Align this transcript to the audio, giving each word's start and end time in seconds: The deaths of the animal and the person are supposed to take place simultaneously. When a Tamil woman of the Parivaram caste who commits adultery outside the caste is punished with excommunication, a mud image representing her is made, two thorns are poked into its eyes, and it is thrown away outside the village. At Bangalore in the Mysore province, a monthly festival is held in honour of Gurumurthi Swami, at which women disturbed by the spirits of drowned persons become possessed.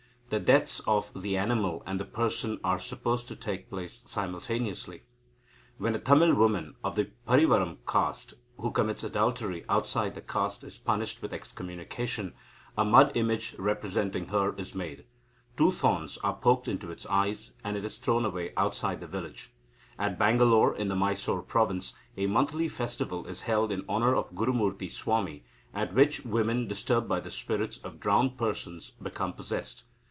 The 0.31 0.39
deaths 0.39 0.79
of 0.87 1.11
the 1.13 1.35
animal 1.35 1.83
and 1.85 1.99
the 1.99 2.05
person 2.05 2.57
are 2.63 2.79
supposed 2.79 3.27
to 3.27 3.35
take 3.35 3.69
place 3.69 4.01
simultaneously. 4.07 5.03
When 5.77 5.93
a 5.93 5.99
Tamil 5.99 6.33
woman 6.35 6.75
of 6.85 6.95
the 6.95 7.11
Parivaram 7.27 7.79
caste 7.85 8.35
who 8.57 8.71
commits 8.71 9.03
adultery 9.03 9.65
outside 9.67 10.15
the 10.15 10.21
caste 10.21 10.63
is 10.63 10.77
punished 10.77 11.21
with 11.21 11.33
excommunication, 11.33 12.33
a 12.77 12.85
mud 12.85 13.11
image 13.17 13.55
representing 13.59 14.27
her 14.27 14.55
is 14.55 14.73
made, 14.73 15.05
two 15.57 15.69
thorns 15.69 16.17
are 16.19 16.37
poked 16.37 16.69
into 16.69 16.91
its 16.91 17.05
eyes, 17.07 17.51
and 17.61 17.75
it 17.75 17.83
is 17.83 17.97
thrown 17.97 18.23
away 18.23 18.53
outside 18.55 19.01
the 19.01 19.07
village. 19.07 19.53
At 19.99 20.17
Bangalore 20.17 20.73
in 20.73 20.87
the 20.87 20.95
Mysore 20.95 21.41
province, 21.41 21.91
a 22.15 22.27
monthly 22.27 22.69
festival 22.69 23.27
is 23.27 23.41
held 23.41 23.69
in 23.69 23.83
honour 23.89 24.15
of 24.15 24.33
Gurumurthi 24.33 24.89
Swami, 24.89 25.43
at 25.73 25.93
which 25.93 26.23
women 26.23 26.69
disturbed 26.69 27.09
by 27.09 27.19
the 27.19 27.29
spirits 27.29 27.79
of 27.79 27.99
drowned 27.99 28.37
persons 28.37 28.91
become 28.91 29.33
possessed. 29.33 29.83